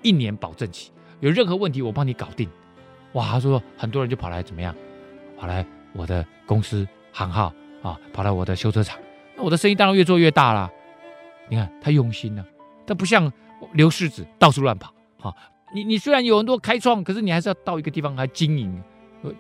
[0.03, 2.49] 一年保证期，有任何问题我帮你搞定。
[3.15, 4.73] 哇，他说很多人就跑来怎么样，
[5.37, 7.53] 跑来我的公司行号
[7.83, 8.99] 啊，跑来我的修车厂，
[9.35, 10.71] 那我的生意当然越做越大了。
[11.49, 12.45] 你看他用心呢，
[12.87, 13.33] 他不像
[13.73, 15.35] 刘世子到处乱跑啊。
[15.73, 18.83] 你你虽然有很多开创，可是你还是要到一个地方来经营，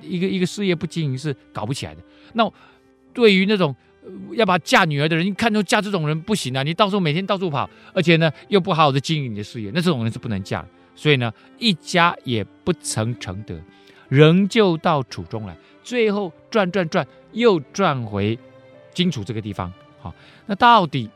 [0.00, 2.02] 一个一个事业不经营是搞不起来的。
[2.32, 2.50] 那
[3.12, 3.74] 对于那种
[4.32, 6.62] 要把嫁女儿的人，你看到嫁这种人不行啊！
[6.62, 10.64] 你到时候每天到处跑，而且呢又不好好的经营你的事业，那这种人是不能嫁。
[10.94, 13.58] 所以呢，一家也不曾成德，
[14.08, 18.38] 仍旧到楚中来，最后转转转又转回
[18.92, 19.72] 荆楚这个地方。
[20.00, 20.14] 好，
[20.46, 21.08] 那到底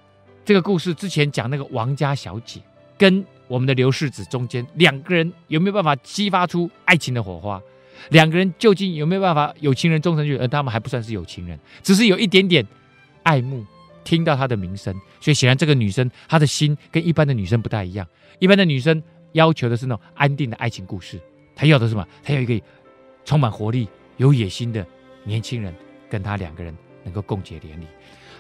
[0.45, 2.61] 这个故事之前讲那个王家小姐
[2.97, 3.25] 跟。
[3.49, 7.61] 我们的刘世子中间两个人有没有办法激发出爱情的火花？
[8.09, 10.43] 两个人究竟有没有办法有情人终成眷属？
[10.43, 12.67] 而他们还不算是有情人，只是有一点点
[13.23, 13.65] 爱慕，
[14.05, 14.95] 听到他的名声。
[15.21, 18.07] 所以显然这个女生她的心跟一般的女生不太一样。
[18.39, 19.01] 一般的女生
[19.33, 21.21] 要求的是那种安定的爱情故事，
[21.55, 22.07] 她要的是什么？
[22.23, 22.61] 她要一个
[23.25, 24.85] 充满活力、有野心的
[25.25, 25.73] 年轻人，
[26.11, 27.87] 跟她两个人能够共结连理。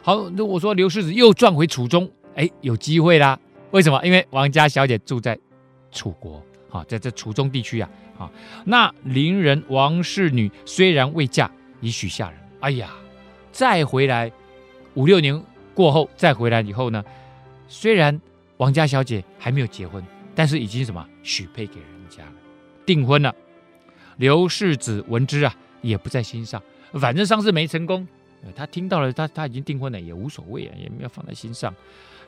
[0.02, 3.38] 好，那我说刘世子又转回楚中，哎，有机会啦。
[3.70, 4.04] 为什么？
[4.04, 5.38] 因为王家小姐住在
[5.92, 8.30] 楚国，啊，在这楚中地区，啊，啊。
[8.64, 11.48] 那邻人王氏女虽然未嫁，
[11.80, 12.40] 已许下人。
[12.58, 12.90] 哎呀，
[13.52, 14.32] 再回来
[14.94, 15.42] 五六年
[15.74, 17.02] 过后再回来以后呢，
[17.68, 18.20] 虽然
[18.58, 22.32] 王家小姐还没有结婚，但是已经什么许配给人家了，
[22.84, 23.34] 订婚了。
[24.18, 28.06] 刘世子闻之啊，也不在心上，反正丧事没成功，
[28.54, 31.74] 他听到了他他已经订婚了，也无所谓啊，也没有放在心上。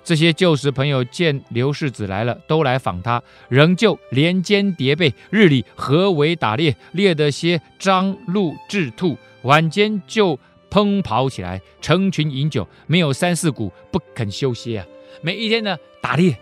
[0.02, 10.38] 这些旧时朋友见刘世子来了，都来访他，仍旧连肩叠背，日里合围打猎，猎得些獐鹿雉兔，晚间就
[10.74, 14.84] 烹跑起来，成群饮酒，没有三四股不肯休息啊！
[15.22, 16.36] 每一天呢，打猎、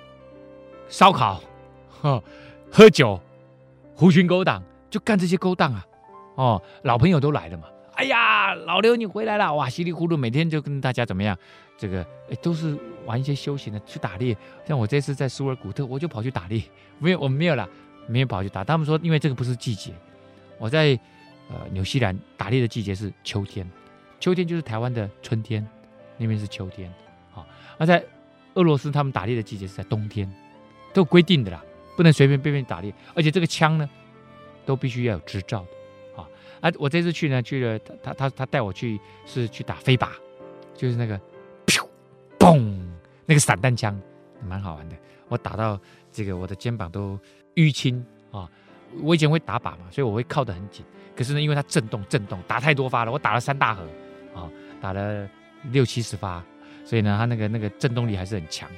[0.88, 1.42] 烧烤、
[1.90, 2.24] 喝
[2.72, 3.20] 喝酒、
[3.94, 5.86] 狐群狗党，就干这些勾当啊！
[6.36, 7.64] 哦，老朋友都来了嘛。
[7.92, 9.68] 哎呀，老刘你回来了哇！
[9.68, 11.36] 稀里糊涂每天就跟大家怎么样？
[11.76, 14.34] 这个哎，都是玩一些休闲的，去打猎。
[14.66, 16.62] 像我这次在苏尔古特，我就跑去打猎。
[16.98, 17.68] 没有，我没有啦，
[18.06, 18.64] 没有跑去打。
[18.64, 19.92] 他们说，因为这个不是季节。
[20.56, 20.98] 我在
[21.50, 23.70] 呃纽西兰打猎的季节是秋天，
[24.22, 25.66] 秋天就是台湾的春天，
[26.16, 26.88] 那边是秋天。
[27.32, 27.44] 好，
[27.76, 28.00] 而在
[28.54, 30.32] 俄罗斯，他们打猎的季节是在冬天，
[30.94, 31.60] 都规定的啦，
[31.96, 32.94] 不能随便便便打猎。
[33.16, 33.90] 而且这个枪呢，
[34.64, 36.22] 都必须要有执照的。
[36.22, 36.28] 啊，
[36.60, 40.10] 啊我这次去呢，去了他他他带我去是去打飞靶，
[40.72, 41.20] 就是那个，
[41.66, 41.84] 砰，
[42.38, 42.86] 嘣，
[43.26, 44.00] 那个散弹枪，
[44.46, 44.94] 蛮好玩的。
[45.26, 45.76] 我打到
[46.12, 47.18] 这个我的肩膀都
[47.56, 48.48] 淤青啊。
[49.02, 50.84] 我以前会打靶嘛，所以我会靠得很紧。
[51.16, 53.84] 可是呢，因为它震动震动，打太多发了，我打了三大盒
[54.34, 55.28] 啊，打了
[55.70, 56.42] 六七十发，
[56.84, 58.68] 所以呢，他那个那个震动力还是很强。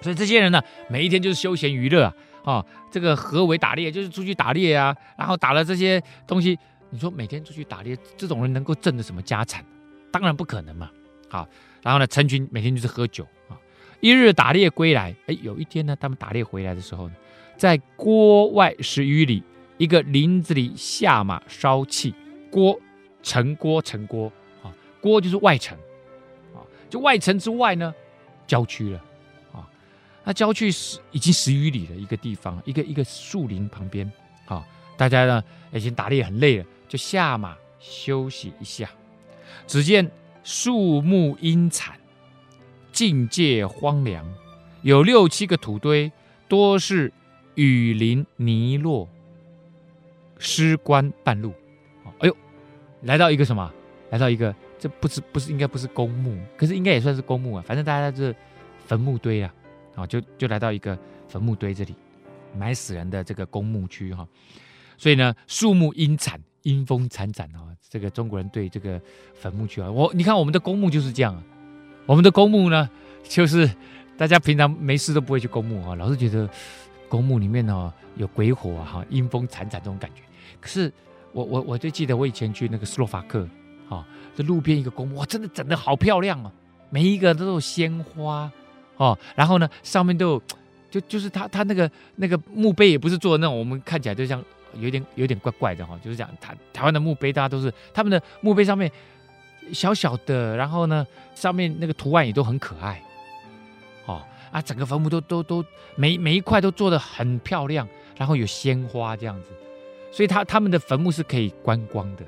[0.00, 6.58] 所以这些人呢，每一天就是休闲娱乐啊，啊，这个合围打猎就是出去打猎啊，然后打了这些东西。
[6.90, 9.64] 你说每天出去打猎，这种人能够挣的什么家产？
[10.12, 10.90] 当然不可能嘛。
[11.28, 11.48] 好，
[11.82, 13.58] 然后呢，成群每天就是喝酒啊。
[14.00, 17.14] 一日打猎归来，哎，有一天呢，他们打猎回来的时候呢，
[17.56, 19.42] 在郭外十余里
[19.78, 22.14] 一个林子里下马烧气。
[22.48, 22.78] 锅，
[23.22, 24.32] 成锅成锅，
[25.00, 25.76] 郭就是外城
[26.54, 27.94] 啊，就外城之外呢，
[28.46, 29.04] 郊区了
[29.52, 29.68] 啊。
[30.24, 34.10] 那郊区是已经十余里的一个地方，一个一个树林旁边
[34.46, 36.64] 啊，大家呢已经打猎很累了。
[36.88, 38.88] 就下马休息一下，
[39.66, 40.10] 只见
[40.44, 41.98] 树木阴惨，
[42.92, 44.24] 境界荒凉，
[44.82, 46.12] 有六七个土堆，
[46.48, 47.12] 多是
[47.56, 49.08] 雨淋泥落，
[50.38, 51.52] 尸棺半路。
[52.18, 52.36] 哎呦，
[53.02, 53.72] 来到一个什么？
[54.10, 57.64] 来到一个，这不是不是应该不是公墓，可是应该也算是公墓啊。
[57.66, 58.34] 反正大家是
[58.86, 59.54] 坟墓堆啊，
[59.94, 61.94] 啊，就就来到一个坟墓堆这里，
[62.56, 64.26] 埋死人的这个公墓区哈。
[64.96, 66.40] 所以呢，树木阴惨。
[66.62, 67.62] 阴风惨惨啊！
[67.88, 69.00] 这个中国人对这个
[69.34, 71.40] 坟墓区啊，我你看我们的公墓就是这样啊。
[72.06, 72.90] 我们的公墓呢，
[73.22, 73.70] 就是
[74.18, 76.50] 大家平常没事都不会去公墓啊，老是觉得
[77.08, 80.22] 公墓里面呢有鬼火啊，哈，阴风惨惨这种感觉。
[80.60, 80.92] 可是
[81.30, 83.48] 我我我就记得我以前去那个斯洛伐克
[83.88, 86.50] 啊，这路边一个公墓，哇，真的整的好漂亮啊，
[86.90, 88.50] 每一个都有鲜花
[88.96, 90.42] 哦，然后呢上面都有，
[90.90, 94.42] 就就是他他那个那个墓碑也不是做的那种，我们看起来就像。
[94.78, 98.92] 有点有点怪怪的哈，就是讲台台湾的墓碑，大家都是他们的墓碑上面
[99.72, 103.02] 小小的，然后呢上面那个图案也都很可爱，
[104.04, 104.20] 哦
[104.52, 109.48] 啊，整个坟墓都都都每每一块都做的很漂亮，然后有鲜花这样子，
[110.12, 112.24] 所以他他们的坟墓是可以观光的，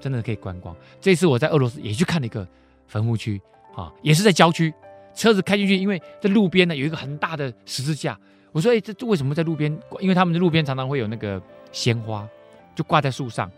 [0.00, 0.74] 真的可以观光。
[1.00, 2.46] 这次我在俄罗斯也去看了一个
[2.88, 3.40] 坟墓区
[3.76, 4.72] 啊，也是在郊区，
[5.14, 8.18] 车子开进去，因为在路边呢有一个很大的十字架。
[8.52, 9.70] 我说：“哎，这为什么在路边？
[10.00, 12.28] 因为他们的路边常常会有那个鲜花，
[12.74, 13.48] 就挂在树上，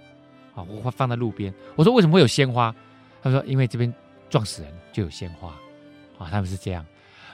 [0.55, 1.52] 啊，我放在路边。
[1.76, 2.74] 我说为什么会有鲜花？
[3.22, 3.90] 他说因为这边
[4.28, 5.48] 撞死人就有鲜花，
[6.18, 6.85] 啊，他们是这样。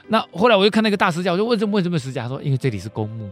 [0.07, 2.23] 那后来我又看那个大石架，我说为什么为什么石架？
[2.23, 3.29] 他说因为这里是公墓。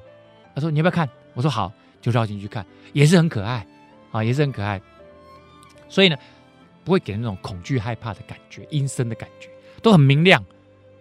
[0.54, 1.08] 他说你要不要看？
[1.34, 3.66] 我说好，就绕进去看，也是很可爱，
[4.12, 4.82] 啊，也是很可爱。
[5.90, 6.18] 所以呢，
[6.84, 9.50] 不会给人那种恐惧害怕的感觉，阴森的感觉，
[9.82, 10.44] 都很明亮，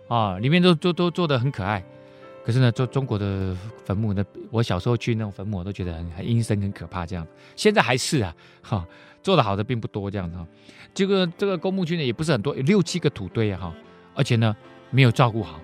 [0.08, 1.84] 啊，里面都都都做的很可爱。”
[2.46, 7.26] 可是呢，做中国的坟墓呢，我小时候去那种坟墓，我都觉得很很阴森、很可怕这样。
[7.56, 8.86] 现在还是啊，哈，
[9.20, 10.46] 做的好的并不多这样子哈。
[10.94, 13.74] 这个这个公墓区呢，也不是很多，有六七个土堆啊哈，
[14.14, 14.56] 而且呢
[14.90, 15.60] 没有照顾好，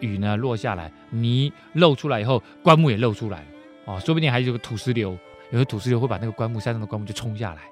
[0.00, 3.46] 雨呢落下来，泥漏出来以后，棺木也漏出来了
[3.86, 5.16] 哦，说不定还有个土石流，
[5.52, 7.62] 有个土石流会把那个棺木山上的棺木就冲下来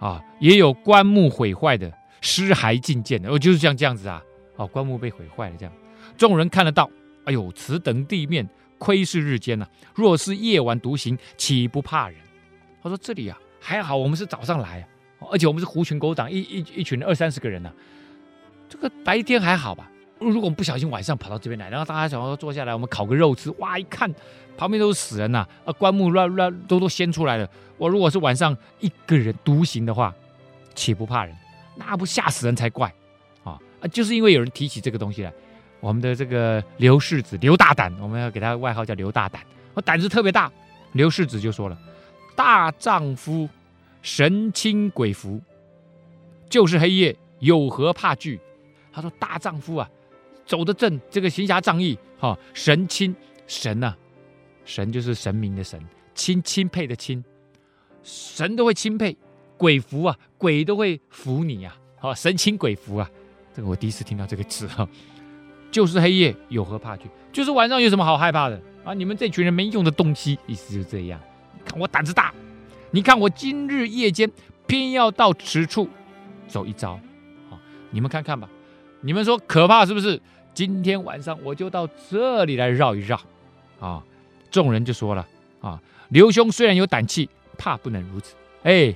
[0.00, 4.20] 啊，也有棺木毁坏的，尸骸尽见的，哦，就是像这样子啊，
[4.56, 5.72] 哦，棺木被毁坏了这样，
[6.16, 6.90] 众人看得到。
[7.26, 12.18] 哎呦，此等地面，窥视日间呐、若是夜晚独行，岂不怕人？
[12.82, 17.70] 他说：“这里啊，还好，我们是早上来啊，而且我们是狐群狗党，一一一群二三十个人呢、
[18.70, 19.90] 这个白天还好吧？
[20.20, 24.12] 如果我们不小心晚上跑到这边来，然后大家想要坐下来，我们烤个肉吃，哇，一看
[24.56, 27.48] 旁边都是死人呐，啊，棺木乱乱都都掀出来了。
[27.78, 30.14] 我如果是晚上一个人独行的话，
[30.74, 31.34] 岂不怕人？
[31.74, 32.92] 那不吓死人才怪
[33.42, 33.58] 啊！
[33.80, 35.32] 啊，就是因为有人提起这个东西来，
[35.80, 40.52] 我们的这个刘世子刘大胆，我们要给他外号叫刘大胆，我胆子特别大。
[40.92, 41.78] 刘世子就说了
[42.36, 43.48] ：“大丈夫，
[44.02, 45.40] 神清鬼服，
[46.50, 48.40] 就是黑夜，有何怕惧？”
[48.92, 49.88] 他说：“大丈夫啊，
[50.50, 53.14] 走得正，这个行侠仗义，哈、神钦
[53.46, 53.94] 神呐、
[54.64, 55.80] 神就是神明的神，
[56.12, 57.22] 钦钦佩的钦，
[58.02, 59.16] 神都会钦佩，
[59.56, 63.08] 鬼服啊，鬼都会服你、啊，好、哦，神钦鬼服啊，
[63.54, 64.88] 这个我第一次听到这个词哈、
[65.70, 67.08] 就是黑夜，有何怕惧？
[67.32, 68.92] 就是晚上有什么好害怕的？”啊！
[68.92, 71.20] 你们这群人没用的东西，意思就这样。
[71.64, 72.34] 看我胆子大，
[72.90, 74.28] 你看我今日夜间
[74.66, 75.88] 偏要到此处
[76.48, 76.94] 走一遭，
[77.50, 77.54] 啊！
[77.92, 78.50] 你们看看吧，
[79.00, 80.20] 你们说可怕是不是？
[80.52, 83.20] 今天晚上我就到这里来绕一绕，
[83.78, 84.02] 啊！
[84.50, 85.26] 众人就说了，
[85.60, 88.34] 啊，刘兄虽然有胆气，怕不能如此。
[88.64, 88.94] 哎，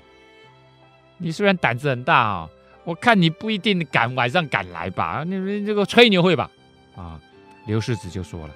[1.19, 2.51] 你虽然胆子很大啊，
[2.83, 5.23] 我看你不一定敢晚上敢来吧？
[5.25, 6.51] 你们这个吹牛会吧？
[6.97, 7.21] 啊！
[7.67, 8.55] 刘世子就说了。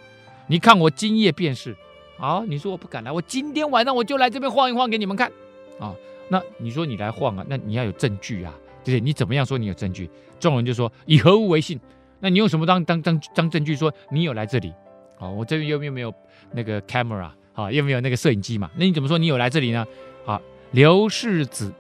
[0.49, 1.75] 你看我今夜便是，
[2.19, 5.31] 啊，你说我不敢来，我今天晚上我就来这边晃一晃给你们看，
[5.79, 5.95] 啊，
[6.29, 8.53] 那你说你来晃啊，那你要有证据啊，
[8.85, 9.01] 对不对？
[9.01, 10.11] 你怎么样说你有证据？
[10.41, 11.79] 众人就说以何物为信？
[12.21, 14.73] 那你用什么当当当当证据说你有来这里？
[15.19, 16.13] 哦，我这边又又没有
[16.53, 18.71] 那个 camera，啊，又没有那个摄影机嘛？
[18.77, 19.87] 那你怎么说你有来这里呢？
[20.27, 20.41] 啊，
[20.73, 21.73] 刘世子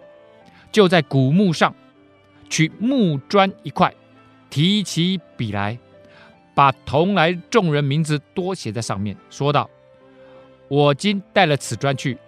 [0.73, 1.75] 就在古墓上
[2.49, 3.95] 取木砖一块，
[4.51, 5.79] 提起笔来。
[6.55, 9.71] 把同来众人名字多写在上面，说道
[10.67, 12.19] ：“我今带了此砖去，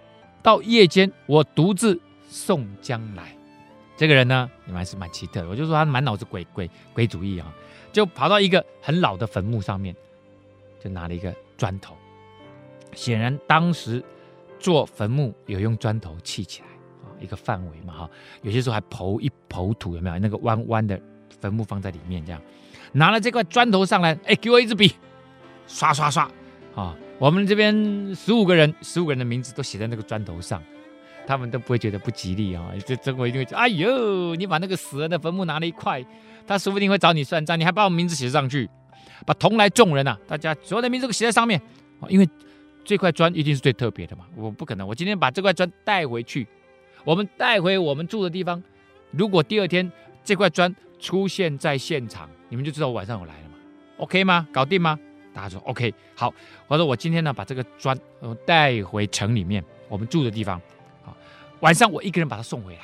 [0.41, 3.35] 到夜间我独自送将来。”
[4.01, 5.47] 这个人呢，你们还是蛮奇特的。
[5.47, 7.53] 我就说他满脑子鬼鬼鬼主意啊，
[7.93, 9.95] 就跑到一个很老的坟墓上面，
[10.83, 11.95] 就拿了一个砖头。
[12.93, 14.03] 显然当时
[14.57, 16.67] 做坟墓有用砖头砌起来
[17.03, 18.09] 啊，一个范围嘛哈。
[18.41, 20.99] 有些时候还刨一刨土，有没有那个弯弯的
[21.39, 22.41] 坟墓放在里面这样。
[22.93, 24.95] 拿了这块砖头上来，哎，给我一支笔，
[25.67, 26.27] 刷刷刷，
[26.73, 30.59] 啊，我们这边十五个人，十五个人的名字都写在那个砖头上，
[31.25, 32.71] 他们都不会觉得不吉利啊。
[32.85, 36.03] 这这我一定会觉得，哎呦，你把那个死人的坟墓拿了一块，
[36.45, 38.69] 他说不定会找你算账，你还把我名字写上去，
[39.25, 41.61] 把同来众人呐、啊，大家所有的名字都写在上面，
[42.09, 42.29] 因为
[42.83, 46.47] 这块砖一定是最特别的嘛，我不可能，我今天把这块砖带回去，
[47.03, 48.61] 我们带回我们住的地方，
[49.11, 49.91] 如果第二天
[50.23, 52.29] 这块砖出现在现场。
[52.51, 53.55] 你们就知道我晚上有来了嘛
[53.95, 54.45] ？OK 吗？
[54.51, 54.99] 搞定吗？
[55.33, 55.93] 大家说 OK。
[56.13, 56.33] 好，
[56.67, 57.97] 我说我今天呢，把这个砖
[58.45, 60.61] 带回城里面，我们住的地方。
[61.61, 62.81] 晚上我一个人把他送回来，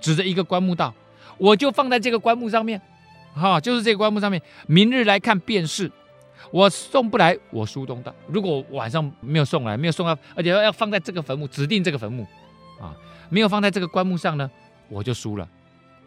[0.00, 0.92] 指着一个棺木道，
[1.38, 2.80] 我就放在这个棺木上面。
[3.34, 5.90] 哈，就是这个棺木上面，明日来看便是。
[6.50, 8.14] 我送不来，我苏东道。
[8.26, 12.26] 如果晚上没有送来，没有送到，而且要要放在这个坟墓，指定这个坟墓
[12.80, 12.96] 啊，
[13.28, 14.50] 没有放在这个棺木上呢，
[14.88, 15.48] 我就输了。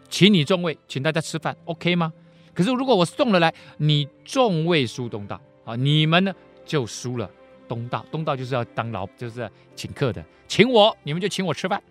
[0.10, 2.12] 请你众位，请大家吃饭，OK 吗？
[2.54, 6.34] 可是如果我送了来，你众位输东道啊，你们呢
[6.66, 7.30] 就输了
[7.72, 8.06] 东道。
[8.12, 11.82] 东道就是要当老，就是请客的，请我，你们就请我吃饭。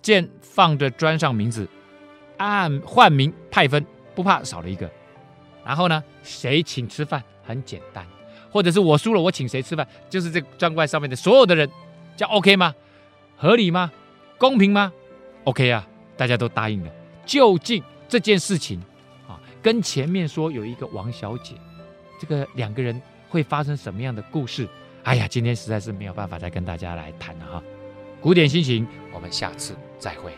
[0.00, 1.68] 见放着砖上名字，
[2.36, 4.88] 按换名派分，不怕少了一个。
[5.64, 8.06] 然后呢，谁请吃饭很简单，
[8.52, 11.68] 或者是我输了，我请谁吃饭，就是这砖块上面的所有的人，
[12.16, 12.72] 叫 OK 吗？
[13.36, 13.90] 合理吗？
[14.38, 14.92] 公平吗
[15.42, 15.84] ？OK 啊，
[16.16, 16.92] 大家都答应了。
[17.26, 18.80] 究竟这件事情
[19.26, 19.40] 啊。
[19.60, 21.54] 跟前面说有一个王小姐，
[22.18, 24.66] 这个两个人会发生什么样的故事？
[25.04, 27.62] 哎呀，今天实在是没有办法再跟大家来谈了哈。
[28.20, 30.32] 古典心情，我们下次再会。